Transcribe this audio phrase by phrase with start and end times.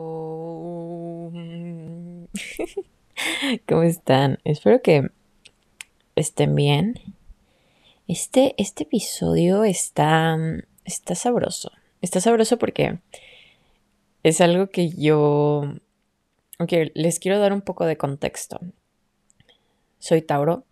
[0.00, 0.62] ¿Cómo
[3.82, 4.38] están?
[4.44, 5.10] Espero que
[6.14, 6.94] estén bien.
[8.06, 10.38] Este, este episodio está,
[10.84, 11.72] está sabroso.
[12.00, 13.00] Está sabroso porque
[14.22, 15.64] es algo que yo...
[16.60, 18.60] Ok, les quiero dar un poco de contexto.
[19.98, 20.64] Soy Tauro.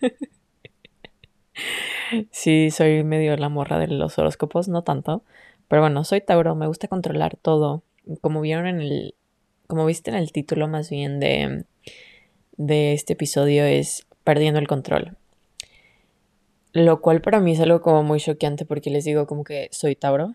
[2.30, 5.22] sí, soy medio la morra de los horóscopos, no tanto.
[5.68, 7.82] Pero bueno, soy Tauro, me gusta controlar todo.
[8.20, 9.14] Como vieron en el,
[9.66, 11.64] como viste en el título más bien de,
[12.56, 15.16] de este episodio es Perdiendo el control.
[16.72, 19.94] Lo cual para mí es algo como muy choqueante porque les digo como que soy
[19.94, 20.34] Tauro.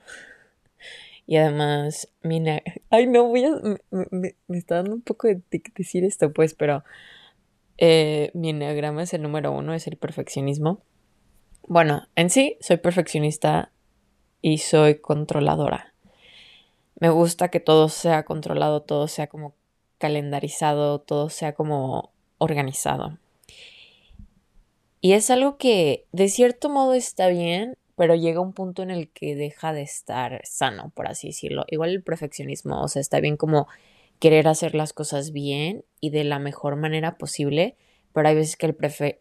[1.25, 3.51] Y además, mira, ay no, voy a,
[3.91, 5.41] me, está dando un poco de
[5.75, 6.83] decir esto pues, pero
[7.77, 10.81] eh, mi enneagrama es el número uno, es el perfeccionismo.
[11.67, 13.71] Bueno, en sí soy perfeccionista
[14.41, 15.93] y soy controladora.
[16.99, 19.55] Me gusta que todo sea controlado, todo sea como
[19.97, 23.17] calendarizado, todo sea como organizado.
[25.01, 29.09] Y es algo que de cierto modo está bien, pero llega un punto en el
[29.09, 31.65] que deja de estar sano, por así decirlo.
[31.67, 33.67] Igual el perfeccionismo, o sea, está bien como
[34.19, 37.75] querer hacer las cosas bien y de la mejor manera posible,
[38.13, 38.77] pero hay veces que el,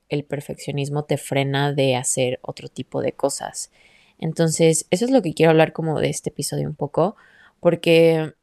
[0.08, 3.70] el perfeccionismo te frena de hacer otro tipo de cosas.
[4.19, 7.16] Entonces, eso es lo que quiero hablar como de este episodio un poco,
[7.61, 8.34] porque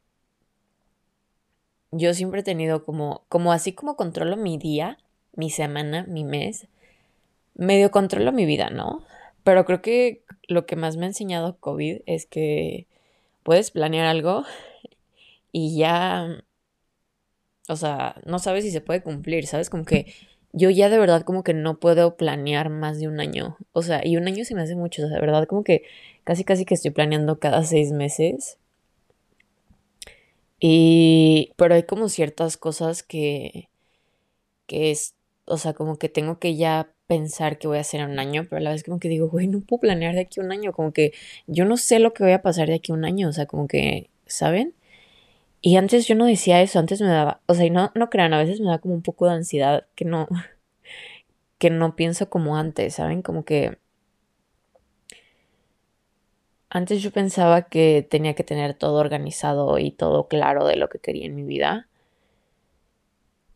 [1.90, 4.98] yo siempre he tenido como, como así como controlo mi día,
[5.34, 6.68] mi semana, mi mes,
[7.54, 9.04] medio controlo mi vida, ¿no?
[9.44, 12.86] Pero creo que lo que más me ha enseñado COVID es que
[13.42, 14.44] puedes planear algo
[15.52, 16.44] y ya,
[17.68, 19.70] o sea, no sabes si se puede cumplir, ¿sabes?
[19.70, 20.12] Como que
[20.52, 23.56] yo ya de verdad como que no puedo planear más de un año.
[23.72, 25.82] O sea, y un año se me hace mucho, o sea, de verdad como que
[26.24, 28.58] casi casi que estoy planeando cada seis meses.
[30.60, 33.68] Y, pero hay como ciertas cosas que,
[34.66, 35.14] que es,
[35.46, 38.44] o sea, como que tengo que ya pensar que voy a hacer en un año,
[38.44, 40.72] pero a la vez como que digo, güey, no puedo planear de aquí un año,
[40.72, 41.12] como que
[41.46, 43.68] yo no sé lo que voy a pasar de aquí un año, o sea, como
[43.68, 44.74] que, ¿saben?
[45.62, 48.34] Y antes yo no decía eso, antes me daba, o sea, y no, no crean,
[48.34, 50.28] a veces me da como un poco de ansiedad que no,
[51.58, 53.22] que no pienso como antes, ¿saben?
[53.22, 53.78] Como que
[56.68, 60.98] antes yo pensaba que tenía que tener todo organizado y todo claro de lo que
[60.98, 61.88] quería en mi vida.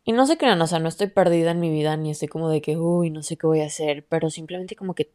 [0.05, 2.49] Y no se crean, o sea, no estoy perdida en mi vida ni estoy como
[2.49, 5.11] de que, uy, no sé qué voy a hacer, pero simplemente como que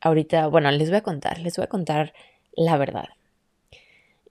[0.00, 2.12] ahorita, bueno, les voy a contar, les voy a contar
[2.52, 3.08] la verdad.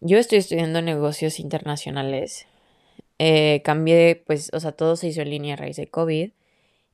[0.01, 2.47] Yo estoy estudiando negocios internacionales.
[3.17, 6.31] Eh, cambié, pues, o sea, todo se hizo en línea a raíz de COVID.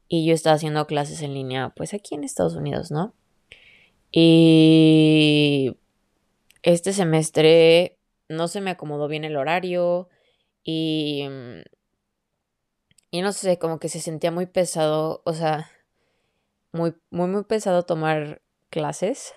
[0.08, 3.13] Y yo estaba haciendo clases en línea, pues, aquí en Estados Unidos, ¿no?
[4.12, 5.78] Y
[6.64, 7.98] este semestre
[8.30, 10.10] no se me acomodó bien el horario
[10.64, 11.62] y, mm,
[13.12, 15.70] y no sé, como que se sentía muy pesado, o sea,
[16.72, 19.34] muy, muy, muy pesado tomar clases.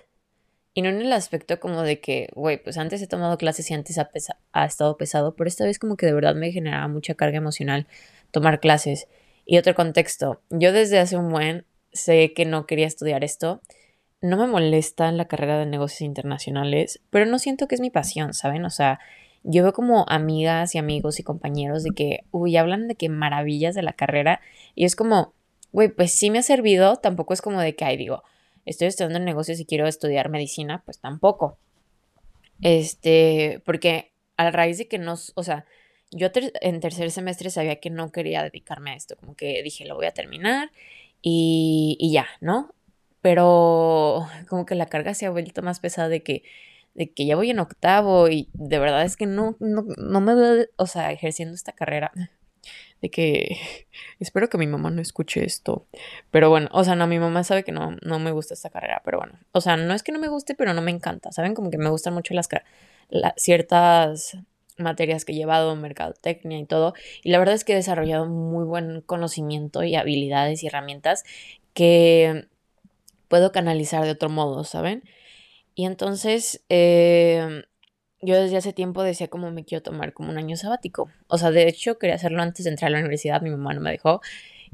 [0.73, 3.73] Y no en el aspecto como de que, güey, pues antes he tomado clases y
[3.73, 4.09] antes ha,
[4.51, 7.87] ha estado pesado, pero esta vez como que de verdad me generaba mucha carga emocional
[8.31, 9.07] tomar clases.
[9.45, 13.61] Y otro contexto, yo desde hace un buen sé que no quería estudiar esto
[14.25, 18.33] no me molesta la carrera de negocios internacionales, pero no siento que es mi pasión,
[18.33, 18.65] ¿saben?
[18.65, 18.99] O sea,
[19.43, 23.75] yo veo como amigas y amigos y compañeros de que, uy, hablan de que maravillas
[23.75, 24.41] de la carrera
[24.73, 25.33] y es como,
[25.71, 28.23] güey, pues sí me ha servido, tampoco es como de que, ay, digo,
[28.65, 31.57] estoy estudiando negocios y quiero estudiar medicina, pues tampoco.
[32.61, 35.65] Este, porque a raíz de que no, o sea,
[36.11, 36.29] yo
[36.61, 40.07] en tercer semestre sabía que no quería dedicarme a esto, como que dije, lo voy
[40.07, 40.71] a terminar
[41.21, 42.73] y, y ya, ¿no?
[43.25, 46.43] Pero como que la carga se ha vuelto más pesada de que,
[46.93, 50.35] de que ya voy en octavo y de verdad es que no, no, no me
[50.35, 52.11] veo, o sea, ejerciendo esta carrera.
[53.01, 53.57] De que
[54.19, 55.87] espero que mi mamá no escuche esto.
[56.29, 59.01] Pero bueno, o sea, no, mi mamá sabe que no, no me gusta esta carrera,
[59.03, 59.39] pero bueno.
[59.53, 61.31] O sea, no es que no me guste, pero no me encanta.
[61.31, 61.55] ¿Saben?
[61.55, 62.47] Como que me gustan mucho las
[63.37, 64.37] ciertas
[64.77, 66.93] materias que he llevado, mercadotecnia y todo.
[67.23, 71.23] Y la verdad es que he desarrollado muy buen conocimiento y habilidades y herramientas
[71.73, 72.47] que
[73.27, 75.03] puedo canalizar de otro modo, ¿saben?
[75.75, 77.63] Y entonces em,
[78.21, 81.09] yo desde hace tiempo decía como me quiero tomar como un año sabático.
[81.27, 83.81] O sea, de hecho quería hacerlo antes de entrar a la universidad, mi mamá no
[83.81, 84.21] me dejó.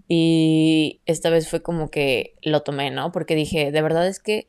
[0.08, 3.12] Y esta vez fue como que lo tomé, ¿no?
[3.12, 4.48] Porque dije, de verdad es que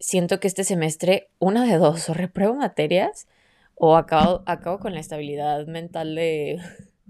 [0.00, 3.26] siento que este semestre, una de dos, o repruebo materias
[3.74, 6.60] o acabo, acabo con la estabilidad mental de,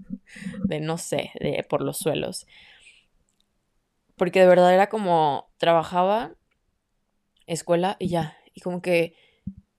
[0.65, 2.47] de no sé, de por los suelos
[4.19, 6.35] porque de verdad era como trabajaba,
[7.47, 8.37] escuela y ya.
[8.53, 9.15] Y como que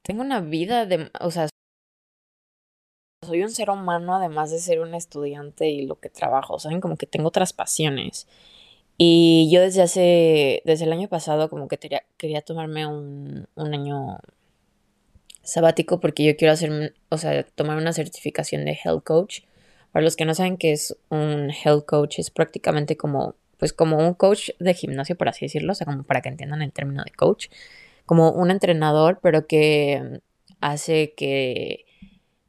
[0.03, 1.49] tengo una vida de, o sea,
[3.25, 6.81] soy un ser humano además de ser un estudiante y lo que trabajo, ¿saben?
[6.81, 8.27] Como que tengo otras pasiones.
[8.99, 11.79] Y yo desde hace, desde el año pasado como que
[12.17, 14.19] quería, tomarme un, un año
[15.43, 19.41] sabático porque yo quiero hacer, o sea, tomar una certificación de health coach.
[19.93, 23.99] Para los que no saben qué es un health coach, es prácticamente como, pues como
[23.99, 27.05] un coach de gimnasio, por así decirlo, o sea, como para que entiendan el término
[27.05, 27.49] de coach,
[28.07, 30.21] como un entrenador, pero que
[30.61, 31.85] hace que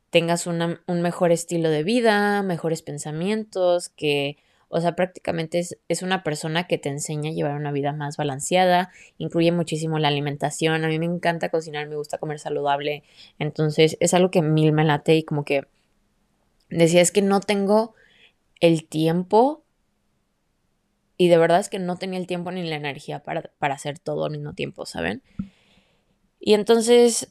[0.10, 4.38] tengas un mejor estilo de vida, mejores pensamientos, que,
[4.70, 8.18] o sea, prácticamente es, es, una persona que te enseña a llevar una vida más
[8.18, 13.04] balanceada, incluye muchísimo la alimentación, a mí me encanta cocinar, me gusta comer saludable,
[13.38, 15.66] entonces es algo que mil me late y como que
[16.70, 17.96] decía, es que no tengo
[18.62, 19.64] el tiempo
[21.22, 24.00] y de verdad es que no tenía el tiempo ni la energía para, para hacer
[24.00, 25.22] todo al mismo tiempo, ¿saben?
[26.40, 27.28] Y entonces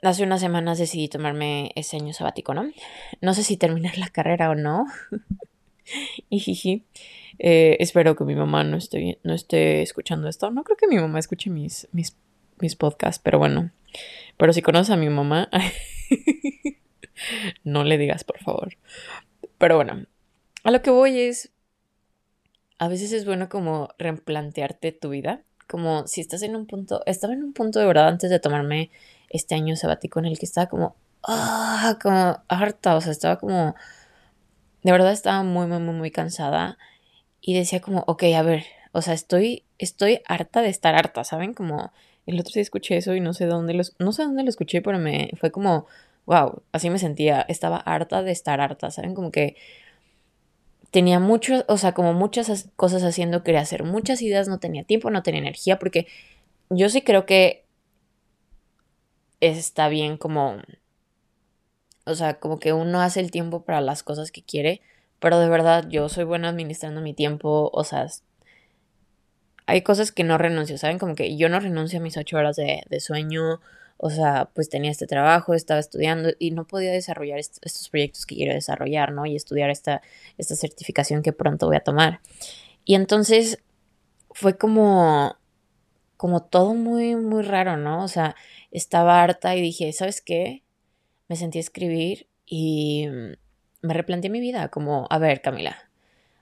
[0.00, 2.72] hace unas semanas decidí tomarme ese año sabático, ¿no?
[3.20, 4.86] No sé si terminar la carrera o no.
[6.30, 6.82] y
[7.38, 10.50] eh, espero que mi mamá no esté, no esté escuchando esto.
[10.50, 12.16] No creo que mi mamá escuche mis, mis,
[12.58, 13.70] mis podcasts, pero bueno.
[14.38, 15.50] Pero si conoces a mi mamá,
[17.64, 18.78] no le digas, por favor.
[19.58, 20.06] Pero bueno,
[20.64, 21.52] a lo que voy es,
[22.80, 25.42] a veces es bueno como replantearte tu vida.
[25.68, 28.90] Como si estás en un punto, estaba en un punto de verdad antes de tomarme
[29.28, 33.74] este año sabático en el que estaba como, ah, como harta, o sea, estaba como,
[34.82, 36.78] de verdad estaba muy, muy, muy, muy cansada
[37.42, 41.52] y decía como, ok, a ver, o sea, estoy, estoy harta de estar harta, ¿saben?
[41.52, 41.92] Como
[42.24, 44.80] el otro día escuché eso y no sé dónde lo, no sé dónde lo escuché,
[44.80, 45.86] pero me fue como,
[46.24, 49.14] wow, así me sentía, estaba harta de estar harta, ¿saben?
[49.14, 49.56] Como que
[50.90, 55.10] tenía mucho, o sea, como muchas cosas haciendo, quería hacer muchas ideas, no tenía tiempo,
[55.10, 56.06] no tenía energía, porque
[56.70, 57.64] yo sí creo que
[59.40, 60.56] está bien como,
[62.04, 64.80] o sea, como que uno hace el tiempo para las cosas que quiere,
[65.18, 68.06] pero de verdad yo soy buena administrando mi tiempo, o sea,
[69.66, 70.98] hay cosas que no renuncio, ¿saben?
[70.98, 73.60] Como que yo no renuncio a mis ocho horas de, sueño,
[74.02, 78.34] o sea, pues tenía este trabajo, estaba estudiando y no podía desarrollar estos proyectos que
[78.34, 79.26] quiero desarrollar, ¿no?
[79.26, 80.00] Y estudiar esta,
[80.38, 82.20] esta certificación que pronto voy a tomar.
[82.86, 83.58] Y entonces
[84.30, 85.36] fue como,
[86.16, 88.02] como todo muy, muy raro, ¿no?
[88.02, 88.36] O sea,
[88.70, 90.62] estaba harta y dije, ¿sabes qué?
[91.28, 93.06] Me sentí a escribir y
[93.82, 95.76] me replanteé mi vida, como, a ver, Camila,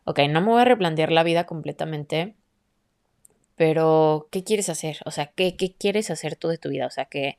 [0.04, 2.36] ok, no me voy a replantear la vida completamente,
[3.58, 4.98] pero ¿qué quieres hacer?
[5.04, 6.86] O sea, ¿qué, qué quieres hacer tú de tu vida?
[6.86, 7.36] O sea, que,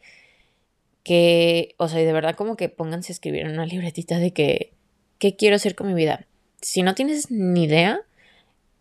[1.03, 4.73] que, o sea, de verdad como que pónganse a escribir en una libretita de que,
[5.17, 6.27] ¿qué quiero hacer con mi vida?
[6.61, 8.01] Si no tienes ni idea,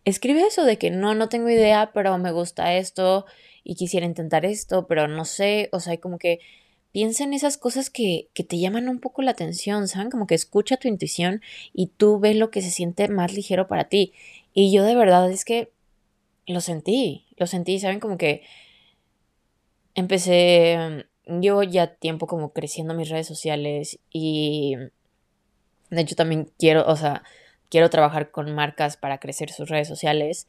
[0.05, 3.25] escribe eso de que no, no tengo idea, pero me gusta esto
[3.63, 6.39] y quisiera intentar esto, pero no sé, o sea, como que
[6.91, 10.09] piensa en esas cosas que, que te llaman un poco la atención, ¿saben?
[10.09, 11.41] Como que escucha tu intuición
[11.73, 14.13] y tú ves lo que se siente más ligero para ti.
[14.53, 15.71] Y yo de verdad es que
[16.53, 17.99] lo sentí, lo sentí, ¿saben?
[17.99, 18.43] Como que
[19.95, 24.75] empecé, yo ya tiempo como creciendo mis redes sociales y
[25.89, 27.23] de hecho también quiero, o sea,
[27.69, 30.47] quiero trabajar con marcas para crecer sus redes sociales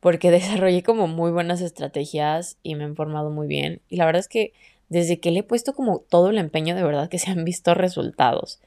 [0.00, 3.80] porque desarrollé como muy buenas estrategias y me he informado muy bien.
[3.88, 4.52] Y la verdad es que
[4.88, 7.74] desde que le he puesto como todo el empeño de verdad que se han visto
[7.74, 8.60] resultados.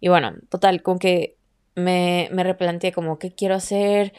[0.00, 1.36] Y bueno, total, con que
[1.74, 4.12] me, me replanteé como qué quiero hacer,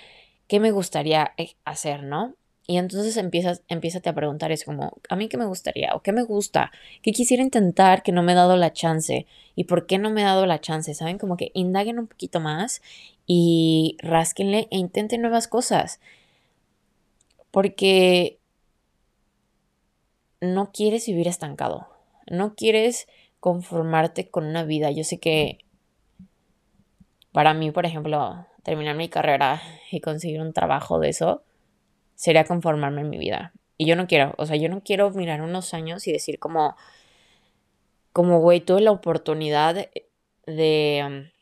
[0.50, 2.36] qué me gustaría eh, hacer, ¿no?
[2.68, 3.62] Y entonces empiezas,
[4.06, 5.96] a preguntar, es como, ¿a mí qué me gustaría?
[5.96, 6.72] ¿O qué me gusta?
[7.02, 9.26] ¿Qué quisiera intentar que no me he dado la chance?
[9.56, 10.94] ¿Y por qué no me he dado la chance?
[10.94, 11.18] ¿Saben?
[11.18, 12.82] Como que indaguen un poquito más
[13.26, 16.00] y rásquenle e intenten nuevas cosas
[17.50, 18.40] porque
[20.42, 21.88] no quieres vivir estancado,
[22.30, 23.08] no quieres
[23.40, 24.92] conformarte con una vida.
[24.92, 25.66] Yo sé que
[27.32, 29.62] para mí, por ejemplo, terminar mi carrera
[29.92, 31.44] y conseguir un trabajo de eso
[32.16, 33.54] sería conformarme en mi vida.
[33.78, 36.76] Y yo no quiero, o sea, yo no quiero mirar unos años y decir como,
[38.12, 39.88] como, güey, tuve la oportunidad
[40.46, 41.40] de um,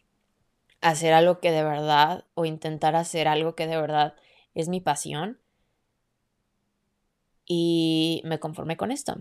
[0.81, 4.15] hacer algo que de verdad, o intentar hacer algo que de verdad
[4.53, 5.39] es mi pasión
[7.47, 9.15] y me conformé con esto.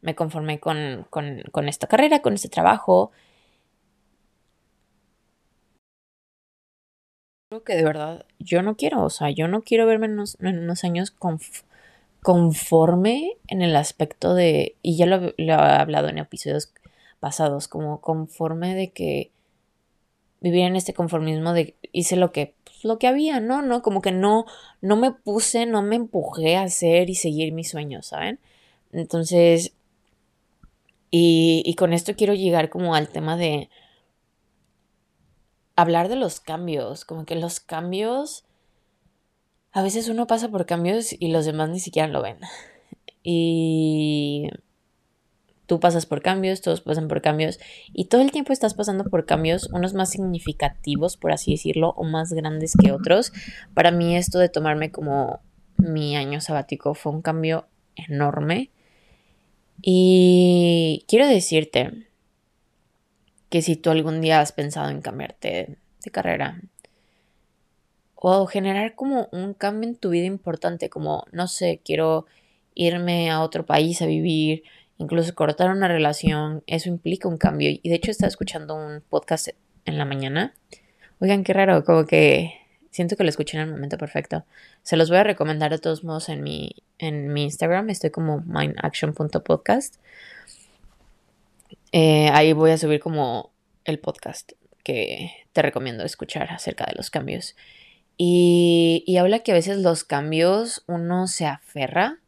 [0.00, 1.06] Me conformé con,
[1.66, 3.10] esta carrera, con este trabajo.
[7.50, 10.84] Creo que de verdad yo no quiero, o sea, yo no quiero verme en unos,
[10.84, 11.14] años
[12.22, 16.70] conforme en el aspecto de, y ya lo, lo, he hablado en episodios
[17.20, 19.30] pasados, como conforme de que
[20.42, 23.62] vivir en este conformismo de hice lo que lo que había, ¿no?
[23.62, 23.80] ¿no?
[23.80, 24.44] Como que no,
[24.82, 28.38] no me puse, no me empujé a hacer y seguir mis sueños, ¿saben?
[28.92, 29.72] Entonces,
[31.10, 33.70] y, y con esto quiero llegar como al tema de,
[35.78, 38.44] hablar de los cambios, como que los cambios,
[39.70, 42.38] a veces uno pasa por cambios y los demás ni siquiera lo ven.
[43.22, 44.48] Y
[45.66, 47.60] tú pasas por cambios, todos pasan por cambios
[47.92, 52.02] y todo el tiempo estás pasando por cambios, unos más significativos, por así decirlo, o
[52.02, 53.32] más grandes que otros.
[53.72, 55.38] Para mí esto de tomarme como
[55.76, 58.72] mi año sabático fue un cambio enorme.
[59.80, 62.07] Y quiero decirte
[63.50, 66.60] que si tú algún día has pensado en cambiarte de carrera
[68.14, 72.26] o generar como un cambio en tu vida importante, como, no sé, quiero
[72.74, 74.64] irme a otro país a vivir,
[74.98, 77.70] incluso cortar una relación, eso implica un cambio.
[77.70, 79.48] Y de hecho estaba escuchando un podcast
[79.84, 80.52] en la mañana.
[81.20, 82.54] Oigan, qué raro, como que
[82.90, 84.44] siento que lo escuché en el momento perfecto.
[84.82, 88.40] Se los voy a recomendar de todos modos en mi, en mi Instagram, estoy como
[88.40, 89.96] mindaction.podcast.
[91.92, 93.52] Eh, ahí voy a subir como
[93.84, 94.52] el podcast
[94.84, 97.56] que te recomiendo escuchar acerca de los cambios.
[98.16, 102.18] Y, y habla que a veces los cambios uno se aferra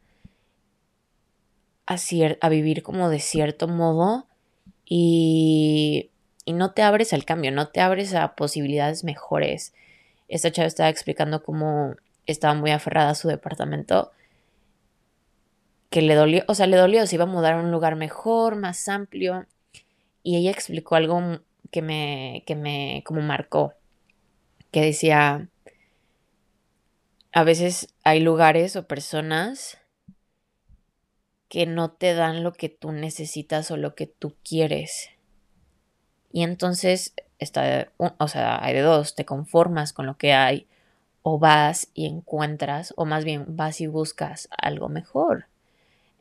[1.85, 1.97] a,
[2.39, 4.27] a vivir como de cierto modo
[4.85, 6.11] y,
[6.45, 9.73] y no te abres al cambio, no te abres a posibilidades mejores.
[10.27, 14.11] Esta chava estaba explicando cómo estaba muy aferrada a su departamento
[15.91, 18.55] que le dolió, o sea, le dolió, se iba a mudar a un lugar mejor,
[18.55, 19.45] más amplio.
[20.23, 23.73] Y ella explicó algo que me, que me como marcó,
[24.71, 25.49] que decía,
[27.33, 29.79] a veces hay lugares o personas
[31.49, 35.09] que no te dan lo que tú necesitas o lo que tú quieres.
[36.31, 40.67] Y entonces, está, o sea, hay de dos, te conformas con lo que hay
[41.21, 45.50] o vas y encuentras, o más bien vas y buscas algo mejor.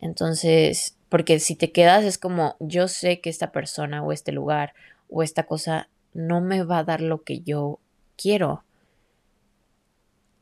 [0.00, 4.74] Entonces, porque si te quedas es como, yo sé que esta persona o este lugar
[5.08, 7.78] o esta cosa no me va a dar lo que yo
[8.16, 8.64] quiero.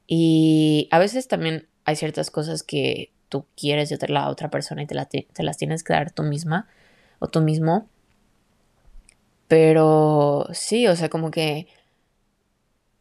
[0.06, 4.86] Y a veces también hay ciertas cosas que tú quieres de la otra persona y
[4.86, 6.66] te, te las tienes que dar tú misma
[7.18, 7.88] o tú mismo.
[9.48, 11.66] Pero sí, o sea, como que,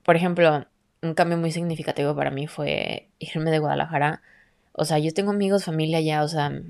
[0.04, 0.66] por ejemplo,
[1.02, 4.22] un cambio muy significativo para mí fue irme de Guadalajara
[4.80, 6.62] o sea, yo tengo amigos, familia allá, o sea,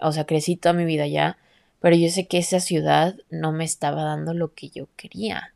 [0.00, 1.38] o sea, crecí toda mi vida allá,
[1.80, 5.54] pero yo sé que esa ciudad no me estaba dando lo que yo quería.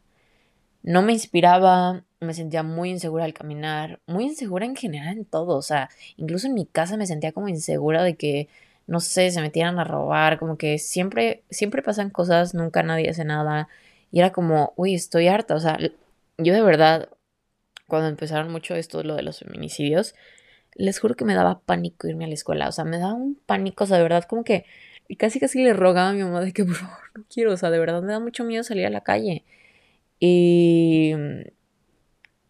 [0.82, 5.58] No me inspiraba, me sentía muy insegura al caminar, muy insegura en general en todo,
[5.58, 8.48] o sea, incluso en mi casa me sentía como insegura de que,
[8.86, 13.26] no sé, se metieran a robar, como que siempre, siempre pasan cosas, nunca nadie hace
[13.26, 13.68] nada,
[14.10, 15.78] y era como, uy, estoy harta, o sea,
[16.38, 17.10] yo de verdad,
[17.86, 20.14] cuando empezaron mucho esto, lo de los feminicidios,
[20.74, 22.68] les juro que me daba pánico irme a la escuela.
[22.68, 24.64] O sea, me daba un pánico, o sea, de verdad, como que
[25.18, 27.52] casi casi le rogaba a mi mamá de que por favor no quiero.
[27.52, 29.44] O sea, de verdad me da mucho miedo salir a la calle.
[30.20, 31.14] Y.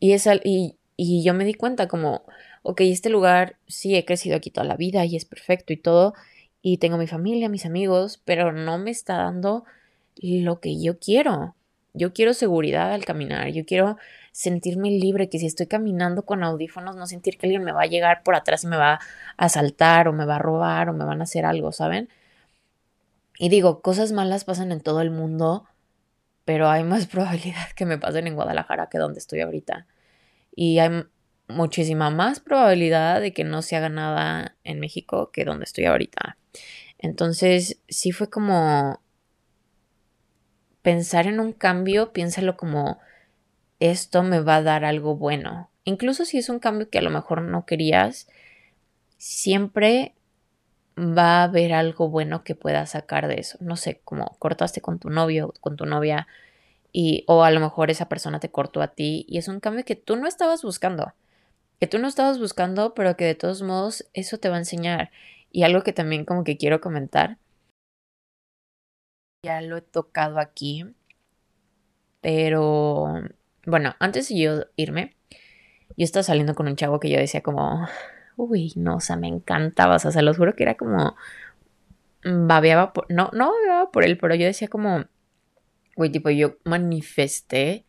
[0.03, 2.25] Y, esa, y, y yo me di cuenta como,
[2.63, 6.15] ok, este lugar sí he crecido aquí toda la vida y es perfecto y todo.
[6.63, 9.65] Y tengo mi familia, mis amigos, pero no me está dando
[10.23, 11.55] lo que yo quiero.
[11.95, 13.97] Yo quiero seguridad al caminar, yo quiero
[14.33, 17.87] sentirme libre, que si estoy caminando con audífonos, no sentir que alguien me va a
[17.87, 19.01] llegar por atrás y me va a
[19.37, 22.09] asaltar o me va a robar o me van a hacer algo, ¿saben?
[23.39, 25.67] Y digo, cosas malas pasan en todo el mundo,
[26.45, 29.87] pero hay más probabilidad que me pasen en Guadalajara que donde estoy ahorita.
[30.55, 31.05] Y hay
[31.49, 36.37] muchísima más probabilidad de que no se haga nada en México que donde estoy ahorita.
[36.99, 39.01] Entonces, sí fue como
[40.83, 42.99] pensar en un cambio, piénsalo como
[43.81, 45.71] esto me va a dar algo bueno.
[45.85, 48.29] Incluso si es un cambio que a lo mejor no querías,
[49.17, 50.15] siempre
[50.97, 53.59] va a haber algo bueno que puedas sacar de eso.
[53.61, 56.29] No sé, como cortaste con tu novio, con tu novia,
[56.93, 59.85] y, o a lo mejor esa persona te cortó a ti, y es un cambio
[59.85, 61.15] que tú no estabas buscando.
[61.81, 65.11] Que tú no estabas buscando, pero que de todos modos eso te va a enseñar.
[65.51, 67.39] Y algo que también como que quiero comentar.
[69.43, 70.85] Ya lo he tocado aquí.
[72.21, 73.23] Pero
[73.67, 75.15] bueno, antes de yo irme,
[75.97, 77.89] yo estaba saliendo con un chavo que yo decía como,
[78.37, 81.17] uy, no, o sea, me encantaba, o sea, se los juro que era como,
[82.25, 85.05] babeaba por, no, no babeaba por él, pero yo decía como,
[85.97, 87.85] uy, tipo, yo manifesté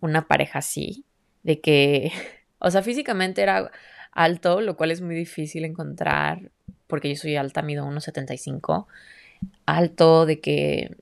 [0.00, 1.04] una pareja así,
[1.42, 2.12] de que,
[2.58, 3.70] o sea, físicamente era
[4.12, 6.50] alto, lo cual es muy difícil encontrar,
[6.86, 8.86] porque yo soy alta, mido 1,75,
[9.66, 10.96] alto, de que,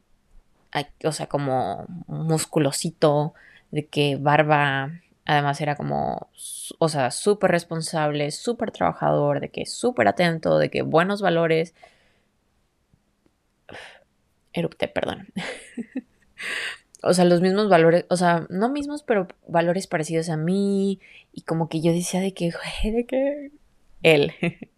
[1.04, 3.34] o sea, como musculosito,
[3.70, 6.30] de que Barba además era como,
[6.78, 11.74] o sea, súper responsable, súper trabajador, de que súper atento, de que buenos valores.
[14.52, 15.28] Erupté, perdón.
[17.02, 21.00] o sea, los mismos valores, o sea, no mismos, pero valores parecidos a mí.
[21.32, 22.52] Y como que yo decía de que,
[22.84, 23.50] de que
[24.02, 24.32] él.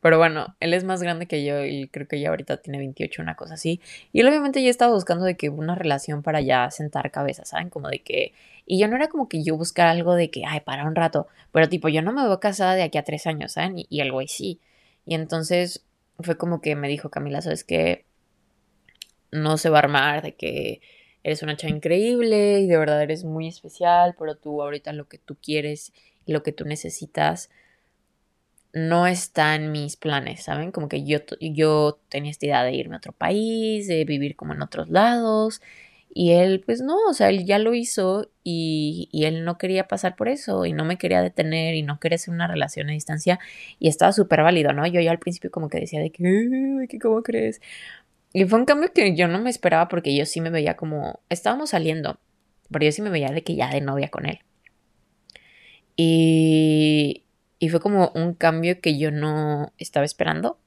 [0.00, 3.22] Pero bueno, él es más grande que yo y creo que ya ahorita tiene 28,
[3.22, 3.80] una cosa así.
[4.12, 7.70] Y obviamente ya estaba buscando de que una relación para ya sentar cabeza, ¿saben?
[7.70, 8.32] Como de que...
[8.66, 11.26] Y yo no era como que yo buscara algo de que, ay, para un rato.
[11.52, 13.78] Pero tipo, yo no me veo casada de aquí a tres años, ¿saben?
[13.78, 14.60] Y, y el güey sí.
[15.04, 15.84] Y entonces
[16.20, 18.04] fue como que me dijo Camila, ¿sabes qué?
[19.30, 20.80] No se va a armar de que
[21.22, 25.18] eres una chava increíble y de verdad eres muy especial, pero tú ahorita lo que
[25.18, 25.92] tú quieres
[26.26, 27.50] y lo que tú necesitas
[28.72, 30.72] no está en mis planes, ¿saben?
[30.72, 34.54] Como que yo, yo tenía esta idea de irme a otro país, de vivir como
[34.54, 35.60] en otros lados.
[36.14, 39.88] Y él, pues no, o sea, él ya lo hizo y, y él no quería
[39.88, 42.92] pasar por eso y no me quería detener y no quería hacer una relación a
[42.92, 43.38] distancia
[43.78, 44.86] y estaba súper válido, ¿no?
[44.86, 47.60] Yo ya al principio como que decía de que, de que, ¿cómo crees?
[48.34, 51.20] Y fue un cambio que yo no me esperaba porque yo sí me veía como,
[51.30, 52.18] estábamos saliendo,
[52.70, 54.40] pero yo sí me veía de que ya de novia con él.
[55.96, 57.24] Y,
[57.62, 60.58] y fue como un cambio que yo no estaba esperando.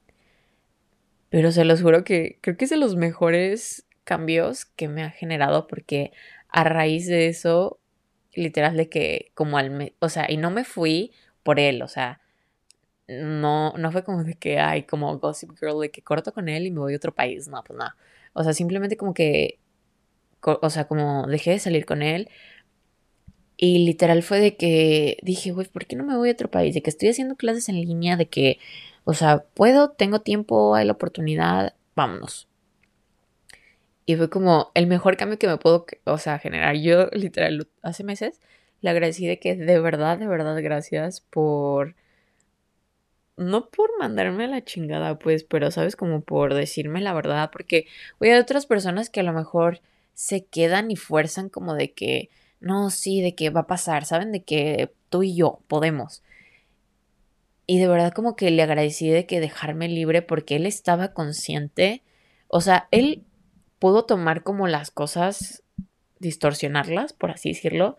[1.29, 5.09] Pero se los juro que creo que es de los mejores cambios que me ha
[5.09, 6.13] generado porque
[6.47, 7.81] a raíz de eso,
[8.33, 9.93] literal de que como al...
[9.99, 11.11] o sea, y no me fui
[11.43, 12.21] por él, o sea,
[13.09, 16.65] no, no fue como de que, hay como Gossip Girl, de que corto con él
[16.65, 17.89] y me voy a otro país, no, pues no.
[18.31, 19.59] O sea, simplemente como que,
[20.41, 22.29] o sea, como dejé de salir con él,
[23.57, 26.73] y literal fue de que dije, güey, ¿por qué no me voy a otro país?
[26.73, 28.59] De que estoy haciendo clases en línea, de que,
[29.05, 32.47] o sea, puedo, tengo tiempo, hay la oportunidad, vámonos.
[34.05, 36.75] Y fue como el mejor cambio que me puedo, o sea, generar.
[36.75, 38.39] Yo literal hace meses
[38.81, 41.95] le agradecí de que de verdad, de verdad, gracias por...
[43.37, 47.87] No por mandarme a la chingada, pues, pero sabes, como por decirme la verdad, porque,
[48.17, 49.81] güey, hay otras personas que a lo mejor
[50.13, 54.31] se quedan y fuerzan como de que no, sí, de que va a pasar, ¿saben?
[54.31, 56.23] De que tú y yo podemos.
[57.67, 62.03] Y de verdad como que le agradecí de que dejarme libre porque él estaba consciente,
[62.47, 63.23] o sea, él
[63.79, 65.63] pudo tomar como las cosas,
[66.19, 67.97] distorsionarlas, por así decirlo,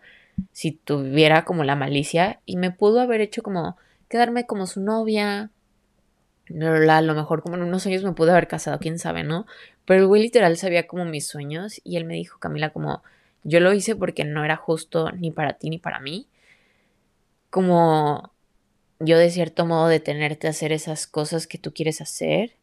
[0.51, 3.77] si tuviera como la malicia y me pudo haber hecho como
[4.09, 5.51] quedarme como su novia.
[6.49, 9.45] A lo mejor como en unos años me pude haber casado, quién sabe, ¿no?
[9.85, 13.03] Pero el güey literal sabía como mis sueños y él me dijo, Camila, como
[13.43, 16.27] yo lo hice porque no era justo ni para ti ni para mí.
[17.49, 18.31] Como
[18.99, 22.57] yo de cierto modo detenerte a hacer esas cosas que tú quieres hacer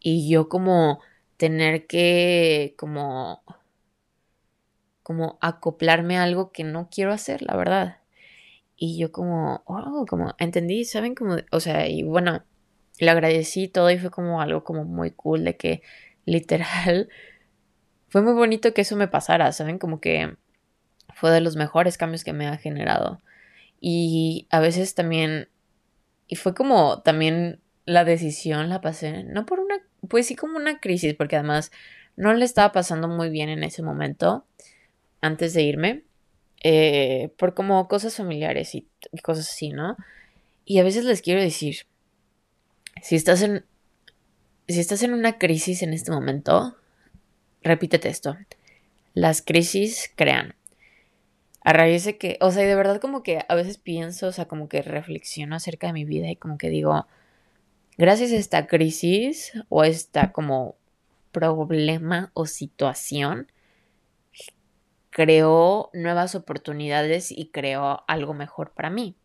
[0.00, 1.00] y yo como
[1.36, 3.42] tener que como
[5.02, 7.98] como acoplarme a algo que no quiero hacer, la verdad.
[8.76, 11.14] Y yo como, oh, como entendí, ¿saben?
[11.14, 12.44] Como, o sea, y bueno,
[12.98, 15.82] le agradecí todo y fue como algo como muy cool de que
[16.26, 17.08] literal
[18.08, 19.78] fue muy bonito que eso me pasara, ¿saben?
[19.78, 20.36] Como que
[21.14, 23.20] fue de los mejores cambios que me ha generado.
[23.80, 25.48] Y a veces también,
[26.26, 29.76] y fue como también la decisión la pasé, no por una,
[30.08, 31.70] pues sí como una crisis, porque además
[32.16, 34.44] no le estaba pasando muy bien en ese momento,
[35.20, 36.04] antes de irme,
[36.62, 39.96] eh, por como cosas familiares y, y cosas así, ¿no?
[40.64, 41.86] Y a veces les quiero decir,
[43.02, 43.64] si estás en,
[44.66, 46.76] si estás en una crisis en este momento,
[47.62, 48.36] repítete esto.
[49.14, 50.54] Las crisis crean.
[51.62, 54.32] A raíz de que, o sea, y de verdad como que a veces pienso, o
[54.32, 57.06] sea, como que reflexiono acerca de mi vida y como que digo,
[57.98, 60.76] gracias a esta crisis o esta como
[61.32, 63.50] problema o situación,
[65.10, 69.16] creó nuevas oportunidades y creó algo mejor para mí.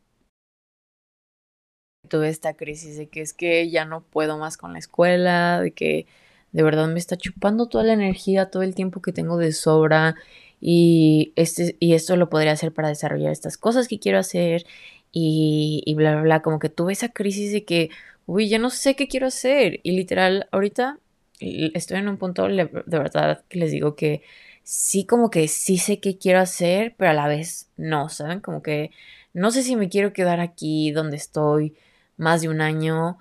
[2.09, 5.71] Tuve esta crisis de que es que ya no puedo más con la escuela, de
[5.71, 6.07] que
[6.53, 10.15] de verdad me está chupando toda la energía, todo el tiempo que tengo de sobra
[10.61, 14.65] y, este, y esto lo podría hacer para desarrollar estas cosas que quiero hacer
[15.11, 17.89] y, y bla, bla, bla, como que tuve esa crisis de que,
[18.25, 20.99] uy, ya no sé qué quiero hacer y literal, ahorita
[21.39, 24.21] estoy en un punto de verdad que les digo que
[24.63, 28.39] sí como que sí sé qué quiero hacer, pero a la vez no, ¿saben?
[28.39, 28.91] Como que
[29.33, 31.75] no sé si me quiero quedar aquí donde estoy
[32.17, 33.17] más de un año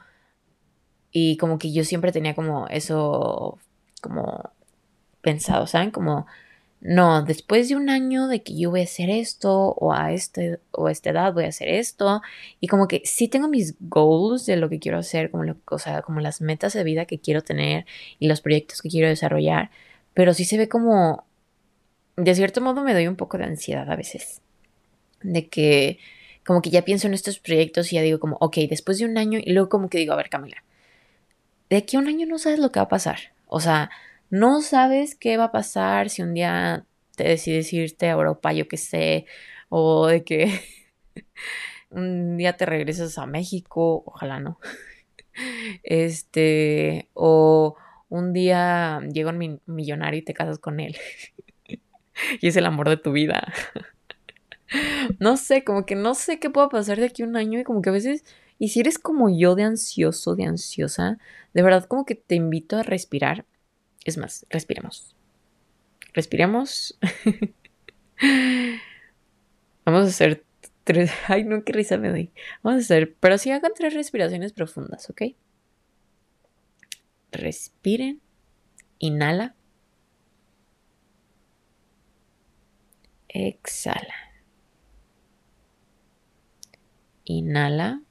[1.13, 3.59] y como que yo siempre tenía como eso,
[4.01, 4.51] como
[5.21, 5.91] pensado, ¿saben?
[5.91, 6.27] Como,
[6.81, 10.59] no, después de un año de que yo voy a hacer esto, o a, este,
[10.73, 12.23] o esta edad voy a hacer esto,
[12.61, 15.79] y como que sí tengo mis goals de lo que quiero hacer, como, lo, o
[15.79, 17.87] sea, como las metas de vida que quiero tener
[18.19, 19.71] y los proyectos que quiero desarrollar,
[20.15, 21.25] pero sí se ve como,
[22.17, 24.41] de cierto modo me doy un poco de ansiedad a veces,
[25.23, 25.99] de que
[26.45, 29.19] como que ya pienso en estos proyectos y ya digo como, ok, después de un
[29.19, 30.65] año, y luego como que digo, a ver, Camila,
[31.73, 33.19] de aquí a un año no sabes lo que va a pasar.
[33.47, 33.89] O sea,
[34.29, 36.85] no sabes qué va a pasar si un día
[37.17, 39.25] te decides irte a Europa, yo qué sé,
[39.71, 40.61] o de que
[41.91, 44.61] un día te regresas a México, ojalá no.
[45.83, 47.77] Este, o
[48.11, 50.95] un día llega un millonario y te casas con él.
[52.43, 53.51] y es el amor de tu vida.
[55.19, 57.65] no sé, como que no sé qué pueda pasar de aquí a un año y
[57.65, 58.27] como que a veces,
[58.63, 61.19] y si eres como yo de ansioso, de ansiosa,
[61.53, 63.45] de verdad como que te invito a respirar.
[64.05, 65.17] Es más, respiremos.
[66.13, 66.97] Respiremos.
[69.85, 70.45] Vamos a hacer
[70.85, 71.11] tres.
[71.27, 72.31] Ay, no, qué risa me doy.
[72.63, 73.17] Vamos a hacer.
[73.19, 75.23] Pero sí hagan tres respiraciones profundas, ¿ok?
[77.33, 78.21] Respiren.
[79.01, 79.57] Inhala.
[83.29, 84.15] Exhala.
[87.25, 88.03] Inhala.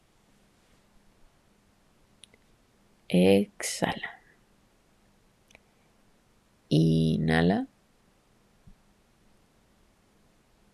[3.11, 4.21] Exhala.
[6.69, 7.67] Inhala.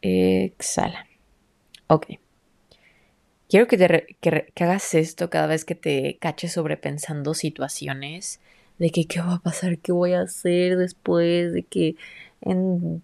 [0.04, 1.08] Exhala.
[1.88, 2.20] Ok.
[3.50, 8.40] Quiero que, te que, hagas esto cada vez que te caches sobrepensando situaciones
[8.78, 11.96] de que qué va a pasar, qué voy a hacer después, de que
[12.42, 13.02] en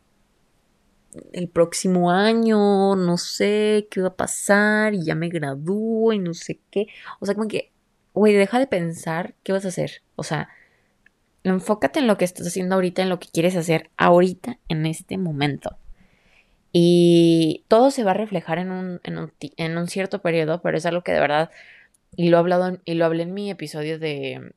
[1.32, 6.36] el próximo año, no sé qué va a pasar y ya me gradúo y no
[6.36, 6.88] sé qué.
[7.20, 7.73] O sea, como que,
[8.14, 10.02] güey, deja de pensar qué vas a hacer.
[10.16, 10.50] O sea,
[11.44, 15.18] enfócate en lo que estás haciendo ahorita, en lo que quieres hacer ahorita, en este
[15.18, 15.78] momento.
[16.72, 21.04] Y todo se va a reflejar en un, en un, cierto periodo, pero es algo
[21.04, 21.52] que de verdad,
[22.16, 24.54] y lo he hablado y lo hablé en mi episodio de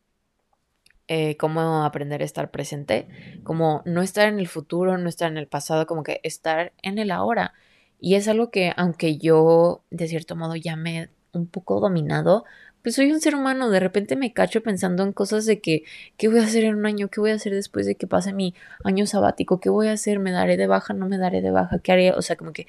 [1.08, 3.08] eh, cómo aprender a estar presente,
[3.44, 6.98] como no estar en el futuro, no estar en el pasado, como que estar en
[6.98, 7.52] el ahora.
[8.00, 12.44] Y es algo que, aunque yo de cierto modo ya me he un poco dominado,
[12.86, 15.82] pues soy un ser humano, de repente me cacho pensando en cosas de que,
[16.16, 17.08] ¿qué voy a hacer en un año?
[17.08, 19.58] ¿Qué voy a hacer después de que pase mi año sabático?
[19.58, 20.20] ¿Qué voy a hacer?
[20.20, 20.94] ¿Me daré de baja?
[20.94, 21.80] ¿No me daré de baja?
[21.80, 22.12] ¿Qué haré?
[22.12, 22.68] O sea, como que...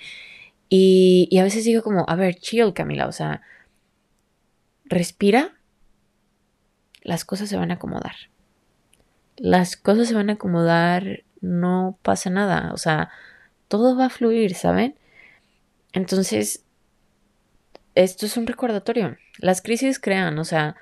[0.69, 3.43] Y, y a veces digo como, a ver, chill, Camila, o sea,
[4.85, 5.53] respira,
[7.03, 8.15] las cosas se van a acomodar.
[9.35, 13.11] Las cosas se van a acomodar, no pasa nada, o sea,
[13.67, 14.95] todo va a fluir, ¿saben?
[15.93, 16.63] Entonces,
[18.03, 20.75] esto es un recordatorio las crisis crean, o sea,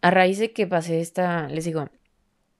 [0.00, 1.90] a raíz de que pasé esta, les digo,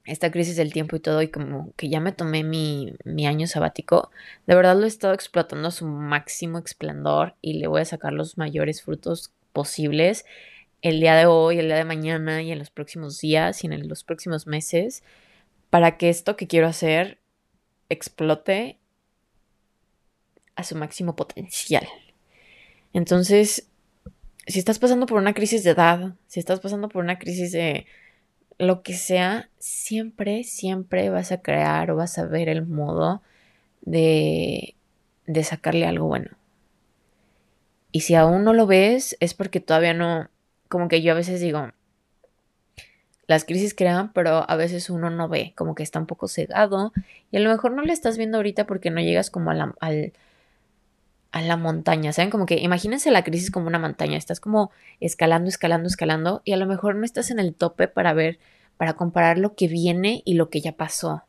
[0.04, 3.46] esta crisis del tiempo y todo, y como que ya me tomé mi, mi año
[3.46, 4.10] sabático,
[4.46, 8.12] de verdad lo he estado explotando a su máximo esplendor y le voy a sacar
[8.12, 10.24] los mayores frutos posibles
[10.82, 13.88] el día de hoy, el día de mañana y en los próximos días y en
[13.88, 15.04] los próximos meses
[15.70, 17.18] para que esto que quiero hacer
[17.88, 18.78] explote
[20.56, 21.86] a su máximo potencial.
[22.92, 23.71] Entonces,
[24.46, 27.86] si estás pasando por una crisis de edad, si estás pasando por una crisis de
[28.58, 33.22] lo que sea, siempre, siempre vas a crear o vas a ver el modo
[33.80, 34.74] de,
[35.26, 36.30] de sacarle algo bueno.
[37.92, 40.30] Y si aún no lo ves, es porque todavía no,
[40.68, 41.72] como que yo a veces digo,
[43.26, 46.92] las crisis crean, pero a veces uno no ve, como que está un poco cegado
[47.30, 50.12] y a lo mejor no le estás viendo ahorita porque no llegas como al,
[51.32, 52.30] a la montaña, ¿saben?
[52.30, 56.56] Como que imagínense la crisis como una montaña, estás como escalando, escalando, escalando y a
[56.56, 58.38] lo mejor no estás en el tope para ver,
[58.76, 61.24] para comparar lo que viene y lo que ya pasó.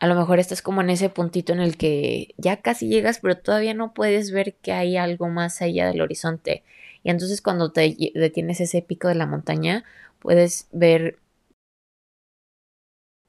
[0.00, 3.36] A lo mejor estás como en ese puntito en el que ya casi llegas, pero
[3.36, 6.62] todavía no puedes ver que hay algo más allá del horizonte.
[7.02, 9.84] Y entonces cuando te detienes ese pico de la montaña,
[10.20, 11.18] puedes ver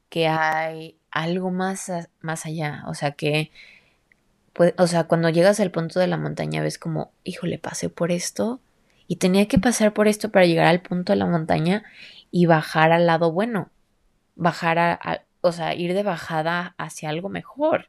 [0.09, 2.83] que hay algo más, más allá.
[2.87, 3.51] O sea, que
[4.59, 8.11] pues, o sea, cuando llegas al punto de la montaña ves como, híjole, pasé por
[8.11, 8.59] esto
[9.07, 11.85] y tenía que pasar por esto para llegar al punto de la montaña
[12.29, 13.69] y bajar al lado bueno,
[14.35, 17.87] bajar a o sea, ir de bajada hacia algo mejor.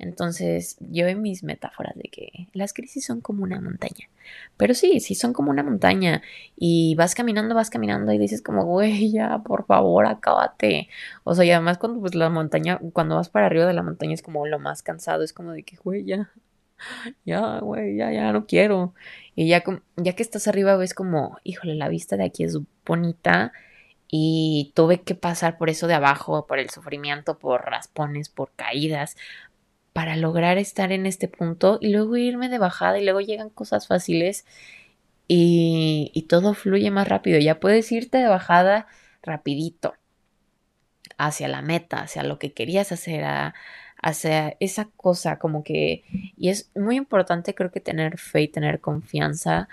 [0.00, 4.08] Entonces, yo en mis metáforas de que las crisis son como una montaña.
[4.56, 6.22] Pero sí, sí son como una montaña.
[6.56, 10.88] Y vas caminando, vas caminando y dices como, güey, ya, por favor, acábate.
[11.24, 14.14] O sea, y además cuando pues la montaña, cuando vas para arriba de la montaña
[14.14, 15.22] es como lo más cansado.
[15.22, 16.30] Es como de que, güey, ya,
[17.24, 18.94] ya, güey, ya, ya, no quiero.
[19.34, 19.62] Y ya,
[19.96, 23.52] ya que estás arriba ves como, híjole, la vista de aquí es bonita.
[24.12, 29.16] Y tuve que pasar por eso de abajo, por el sufrimiento, por raspones, por caídas,
[29.92, 33.86] para lograr estar en este punto y luego irme de bajada y luego llegan cosas
[33.86, 34.44] fáciles
[35.32, 37.38] y, todo fluye más rápido.
[37.38, 38.86] Ya puedes irte de bajada
[39.22, 39.94] rapidito
[41.18, 43.24] hacia la meta, hacia lo que querías hacer,
[44.02, 46.04] hacia esa cosa como que...
[46.36, 49.68] Y es muy importante creo que tener fe y tener confianza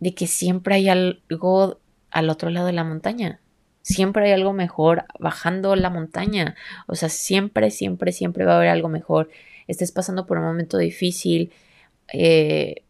[0.00, 1.78] de que siempre hay algo
[2.10, 3.40] al otro lado de la montaña.
[3.84, 6.56] Siempre hay algo mejor bajando la montaña.
[6.86, 9.28] O sea, siempre, siempre, siempre va a haber algo mejor.
[9.66, 11.52] Estés pasando por un momento difícil,
[12.10, 12.82] eh,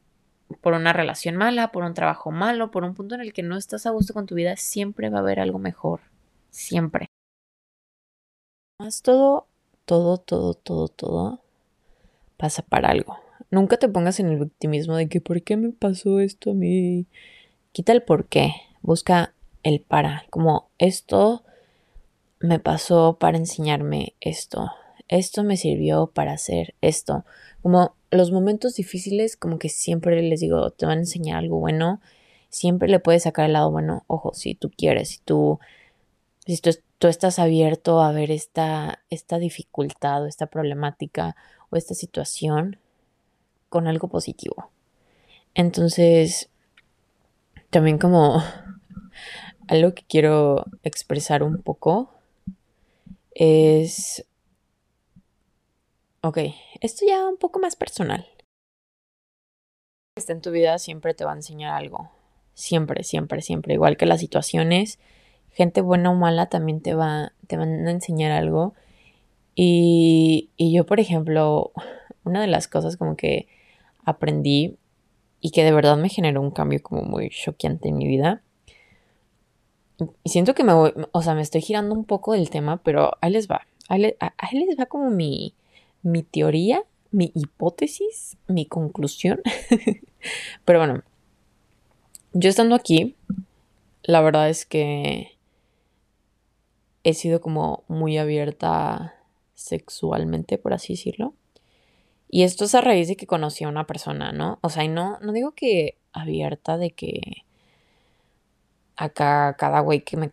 [0.61, 3.57] por una relación mala, por un trabajo malo, por un punto en el que no
[3.57, 5.99] estás a gusto con tu vida, siempre va a haber algo mejor.
[6.51, 7.09] Siempre.
[8.79, 9.49] Más todo,
[9.87, 11.41] todo, todo, todo, todo
[12.37, 13.19] pasa para algo.
[13.51, 17.09] Nunca te pongas en el victimismo de que ¿por qué me pasó esto a mí?
[17.73, 18.53] Quita el por qué.
[18.81, 19.34] Busca
[19.65, 20.25] el para.
[20.31, 21.43] Como esto
[22.39, 24.71] me pasó para enseñarme esto.
[25.09, 27.25] Esto me sirvió para hacer esto.
[27.63, 32.01] Como los momentos difíciles, como que siempre les digo, te van a enseñar algo bueno.
[32.51, 34.05] Siempre le puedes sacar el lado bueno.
[34.07, 35.59] Ojo, si tú quieres, si tú,
[36.47, 41.35] si tú, tú estás abierto a ver esta, esta dificultad o esta problemática
[41.71, 42.79] o esta situación,
[43.69, 44.71] con algo positivo.
[45.55, 46.49] Entonces,
[47.71, 48.41] también como
[49.69, 52.11] algo que quiero expresar un poco
[53.33, 54.27] es...
[56.23, 56.39] Ok,
[56.81, 58.27] esto ya un poco más personal.
[60.17, 62.11] Está en tu vida siempre te va a enseñar algo.
[62.55, 63.75] Siempre, siempre, siempre.
[63.75, 64.99] Igual que las situaciones,
[65.51, 68.75] gente buena o mala también te, va, te van a enseñar algo.
[69.55, 71.73] Y, y yo, por ejemplo,
[72.25, 73.49] una de las cosas como que
[74.05, 74.79] aprendí
[75.41, 78.44] y que de verdad me generó un cambio como muy choqueante en mi vida.
[79.99, 83.13] Y siento que me voy, o sea, me estoy girando un poco del tema, pero
[83.21, 83.67] ahí les va.
[83.89, 85.55] Ahí, les, va como mi,
[86.03, 89.41] mi teoría, mi hipótesis, mi conclusión.
[90.65, 91.03] pero bueno,
[92.33, 93.15] yo estando aquí,
[94.03, 95.39] la verdad es que
[97.05, 99.15] he sido como muy abierta
[99.55, 101.35] sexualmente, por así decirlo.
[102.29, 104.59] Y esto es a raíz de que conocí a una persona, ¿no?
[104.63, 107.45] O sea, no, no digo que abierta de que
[108.97, 110.31] acá cada güey que me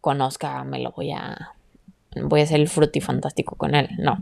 [0.00, 1.54] conozca me lo voy a
[2.22, 4.18] voy a hacer el frutifantástico con él, no.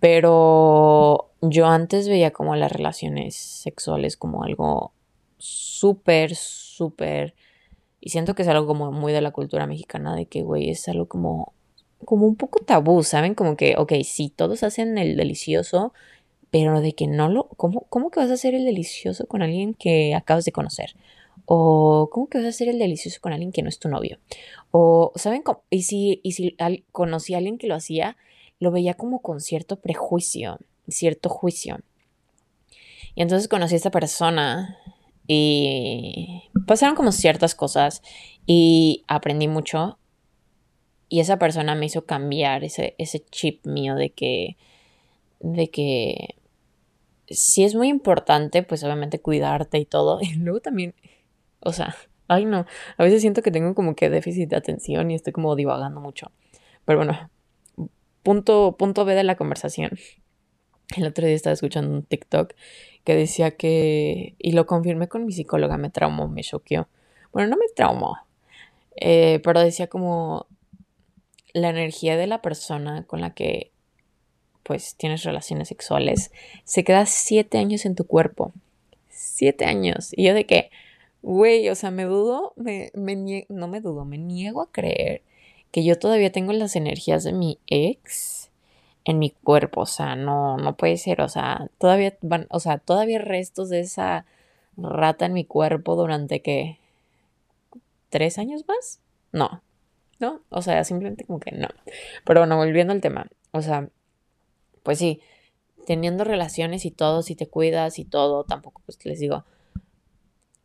[0.00, 4.92] Pero yo antes veía como las relaciones sexuales como algo
[5.38, 7.34] súper, súper...
[8.00, 10.86] Y siento que es algo como muy de la cultura mexicana, de que, güey, es
[10.88, 11.54] algo como,
[12.04, 13.34] como un poco tabú, ¿saben?
[13.34, 15.92] Como que, ok, sí, todos hacen el delicioso,
[16.50, 19.74] pero de que no lo, ¿cómo, ¿cómo que vas a hacer el delicioso con alguien
[19.74, 20.94] que acabas de conocer?
[21.44, 24.18] O ¿cómo que vas a hacer el delicioso con alguien que no es tu novio?
[24.70, 25.62] O, ¿saben cómo?
[25.70, 26.56] Y si, y si
[26.92, 28.16] conocí a alguien que lo hacía,
[28.58, 31.78] lo veía como con cierto prejuicio, cierto juicio.
[33.14, 34.78] Y entonces conocí a esta persona
[35.26, 38.02] y pasaron como ciertas cosas
[38.46, 39.98] y aprendí mucho.
[41.08, 44.56] Y esa persona me hizo cambiar ese, ese chip mío de que
[45.40, 46.36] de que
[47.28, 50.20] sí es muy importante, pues obviamente cuidarte y todo.
[50.22, 50.94] Y luego también,
[51.60, 51.96] o sea,
[52.28, 52.66] ay no,
[52.96, 56.30] a veces siento que tengo como que déficit de atención y estoy como divagando mucho.
[56.84, 57.30] Pero bueno,
[58.22, 59.90] punto, punto B de la conversación.
[60.96, 62.52] El otro día estaba escuchando un TikTok
[63.04, 66.88] que decía que, y lo confirmé con mi psicóloga, me traumó, me choqueó.
[67.32, 68.18] Bueno, no me traumó,
[68.96, 70.46] eh, pero decía como
[71.52, 73.72] la energía de la persona con la que
[74.66, 76.32] pues tienes relaciones sexuales,
[76.64, 78.52] se queda siete años en tu cuerpo.
[79.08, 80.10] Siete años.
[80.16, 80.70] Y yo de que,
[81.26, 85.22] güey, o sea, me dudo, me, me no me dudo, me niego a creer
[85.72, 88.50] que yo todavía tengo las energías de mi ex
[89.04, 89.80] en mi cuerpo.
[89.80, 91.20] O sea, no, no puede ser.
[91.20, 94.24] O sea, todavía van, o sea, todavía restos de esa
[94.76, 96.78] rata en mi cuerpo durante que
[98.08, 99.00] tres años más.
[99.32, 99.62] No,
[100.20, 101.68] no, o sea, simplemente como que no.
[102.24, 103.88] Pero bueno, volviendo al tema, o sea,
[104.84, 105.20] pues sí,
[105.86, 109.44] teniendo relaciones y todo, si te cuidas y todo, tampoco pues les digo,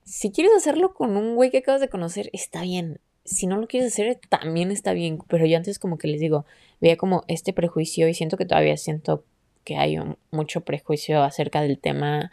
[0.04, 3.00] si quieres hacerlo con un güey que acabas de conocer, está bien.
[3.24, 5.20] Si no lo quieres hacer, también está bien.
[5.28, 6.46] Pero yo antes como que les digo,
[6.80, 9.24] veía como este prejuicio y siento que todavía siento
[9.64, 9.98] que hay
[10.32, 12.32] mucho prejuicio acerca del tema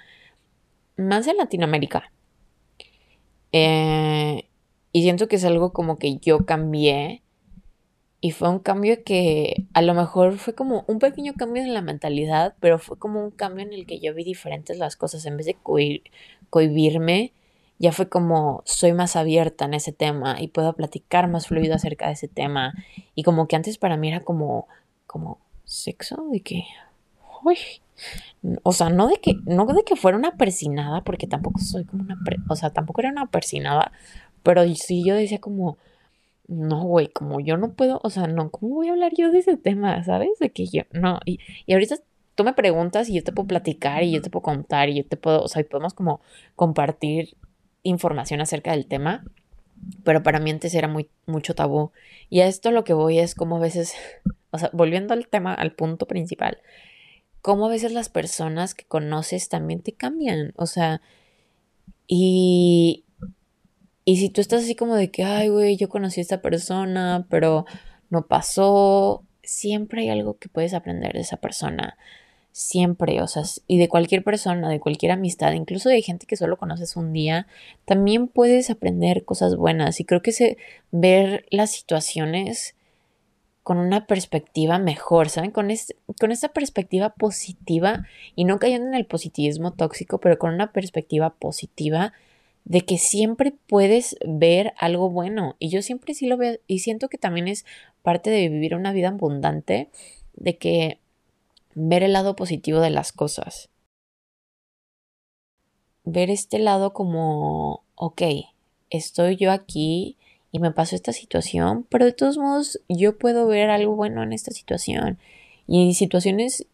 [0.97, 2.11] más en Latinoamérica.
[3.53, 4.45] Eh,
[4.93, 7.23] y siento que es algo como que yo cambié
[8.21, 11.83] y fue un cambio que a lo mejor fue como un pequeño cambio en la
[11.83, 15.25] mentalidad, pero fue como un cambio en el que yo vi diferentes las cosas.
[15.25, 15.57] En vez de
[16.51, 17.33] cohibirme,
[17.79, 22.07] ya fue como soy más abierta en ese tema y puedo platicar más fluido acerca
[22.07, 22.75] de ese tema.
[23.15, 24.67] Y como que antes para mí era como,
[25.07, 26.65] como sexo, de que,
[27.45, 27.57] uy,
[28.63, 32.03] o sea, no de que, no de que fuera una persinada, porque tampoco soy como
[32.03, 33.93] una, o sea, tampoco era una persinada,
[34.43, 35.79] pero sí yo decía como,
[36.49, 39.39] no, güey, como yo no puedo, o sea, no, ¿cómo voy a hablar yo de
[39.41, 40.31] ese tema, sabes?
[40.41, 41.97] De que yo, no, y, y ahorita
[42.35, 45.07] tú me preguntas y yo te puedo platicar y yo te puedo contar y yo
[45.07, 46.21] te puedo, o sea, podemos como
[46.57, 47.37] compartir
[47.83, 49.25] información acerca del tema,
[50.05, 51.93] pero para mí antes era muy, mucho tabú.
[52.31, 53.95] Y a esto lo que voy es como a veces,
[54.51, 56.59] o sea, volviendo al tema, al punto principal,
[57.43, 61.01] cómo a veces las personas que conoces también te cambian, o sea,
[62.07, 63.05] y,
[64.05, 67.27] y si tú estás así como de que, ay, güey, yo conocí a esta persona,
[67.31, 67.67] pero
[68.11, 71.97] no pasó, siempre hay algo que puedes aprender de esa persona
[72.53, 76.57] siempre, o sea, y de cualquier persona, de cualquier amistad, incluso de gente que solo
[76.57, 77.47] conoces un día,
[77.85, 80.59] también puedes aprender cosas buenas y creo que se,
[80.91, 82.75] ver las situaciones
[83.63, 85.51] con una perspectiva mejor, ¿saben?
[85.51, 85.69] Con,
[86.19, 91.35] con esta perspectiva positiva y no cayendo en el positivismo tóxico, pero con una perspectiva
[91.35, 92.15] positiva
[92.65, 95.57] de que siempre puedes ver algo bueno.
[95.59, 97.67] Y yo siempre sí lo veo y siento que también es
[98.03, 99.91] parte de vivir una vida abundante,
[100.35, 100.99] de que
[101.79, 103.71] ver el lado positivo de las cosas.
[106.05, 108.23] Ver este lado como, ok,
[108.91, 110.17] estoy yo aquí
[110.51, 114.33] y me pasó esta situación, pero de todos modos yo puedo ver algo bueno en
[114.33, 115.19] esta situación.
[115.67, 116.67] Y en situaciones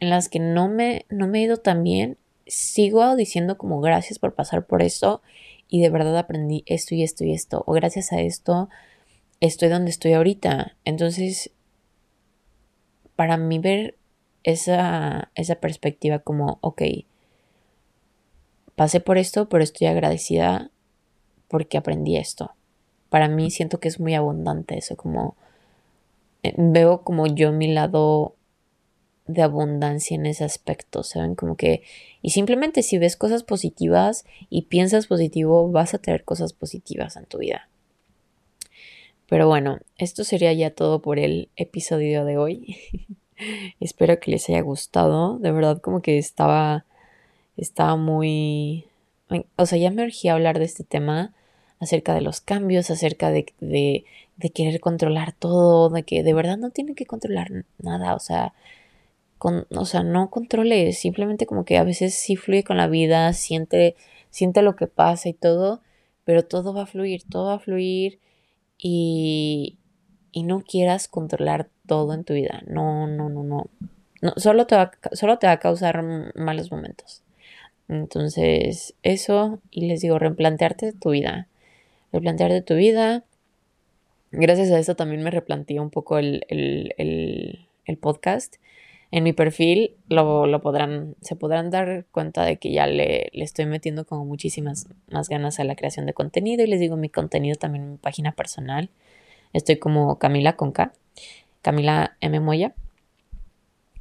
[0.00, 2.16] en las que no me, no me he ido tan bien,
[2.46, 5.20] sigo diciendo como gracias por pasar por eso
[5.68, 7.62] y de verdad aprendí esto y esto y esto.
[7.66, 8.70] O gracias a esto
[9.40, 10.76] estoy donde estoy ahorita.
[10.84, 11.50] Entonces,
[13.16, 13.96] para mí ver
[14.46, 16.82] esa, esa perspectiva como, ok,
[18.76, 20.70] pasé por esto, pero estoy agradecida
[21.48, 22.52] porque aprendí esto.
[23.10, 25.36] Para mí siento que es muy abundante eso, como
[26.44, 28.36] eh, veo como yo mi lado
[29.26, 31.34] de abundancia en ese aspecto, ¿saben?
[31.34, 31.82] Como que,
[32.22, 37.26] y simplemente si ves cosas positivas y piensas positivo, vas a tener cosas positivas en
[37.26, 37.68] tu vida.
[39.28, 42.76] Pero bueno, esto sería ya todo por el episodio de hoy.
[43.80, 45.38] Espero que les haya gustado.
[45.38, 46.84] De verdad, como que estaba.
[47.56, 48.86] Estaba muy.
[49.56, 51.32] O sea, ya me urgía hablar de este tema
[51.80, 54.04] acerca de los cambios, acerca de, de,
[54.36, 58.54] de, querer controlar todo, de que de verdad no tienen que controlar nada, o sea,
[59.38, 63.32] con, o sea, no controle, simplemente como que a veces sí fluye con la vida,
[63.32, 63.96] siente,
[64.30, 65.80] siente lo que pasa y todo,
[66.24, 68.20] pero todo va a fluir, todo va a fluir
[68.78, 69.78] y,
[70.36, 72.62] y no quieras controlar todo en tu vida.
[72.66, 73.70] No, no, no, no.
[74.36, 77.22] solo, te va, solo te va a causar malos momentos.
[77.88, 81.48] Entonces, eso, y les digo, replantearte tu vida.
[82.12, 83.24] Replantearte tu vida.
[84.30, 86.44] Gracias a eso también me replanteé un poco el,
[88.02, 88.56] podcast.
[89.10, 93.64] En mi perfil lo, podrán, se podrán dar cuenta de que ya le, le, estoy
[93.64, 96.62] metiendo como muchísimas más ganas a la creación de contenido.
[96.62, 98.90] Y les digo, mi contenido también en mi página personal.
[99.52, 100.92] Estoy como Camila con K,
[101.62, 102.40] Camila M.
[102.40, 102.74] Moya.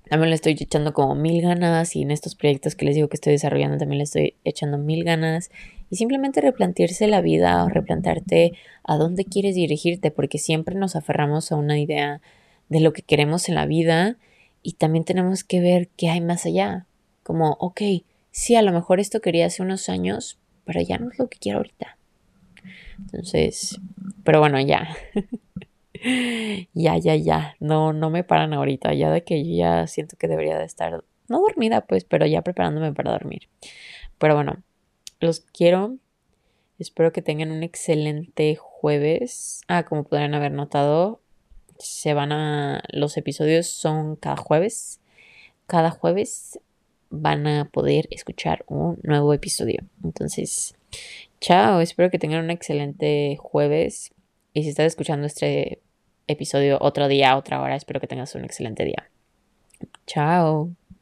[0.09, 3.15] También le estoy echando como mil ganas y en estos proyectos que les digo que
[3.15, 5.49] estoy desarrollando también le estoy echando mil ganas.
[5.89, 8.53] Y simplemente replantearse la vida o replantearte
[8.83, 12.21] a dónde quieres dirigirte, porque siempre nos aferramos a una idea
[12.69, 14.17] de lo que queremos en la vida
[14.61, 16.85] y también tenemos que ver qué hay más allá.
[17.23, 17.81] Como, ok,
[18.31, 21.37] sí, a lo mejor esto quería hace unos años, pero ya no es lo que
[21.37, 21.97] quiero ahorita.
[22.99, 23.79] Entonces,
[24.23, 24.95] pero bueno, ya.
[26.73, 27.55] ya, ya, ya.
[27.59, 28.93] No, no me paran ahorita.
[28.93, 32.41] Ya de que yo ya siento que debería de estar, no dormida, pues, pero ya
[32.41, 33.49] preparándome para dormir.
[34.17, 34.63] Pero bueno,
[35.19, 35.97] los quiero.
[36.77, 39.61] Espero que tengan un excelente jueves.
[39.67, 41.21] Ah, como podrán haber notado,
[41.79, 42.83] se van a.
[42.89, 44.99] Los episodios son cada jueves.
[45.67, 46.59] Cada jueves
[47.09, 49.83] van a poder escuchar un nuevo episodio.
[50.03, 50.75] Entonces,
[51.39, 51.81] chao.
[51.81, 54.13] Espero que tengan un excelente jueves.
[54.53, 55.81] Y si estás escuchando este
[56.27, 57.75] episodio otro día, otra hora.
[57.75, 59.09] Espero que tengas un excelente día.
[60.07, 60.71] Chao.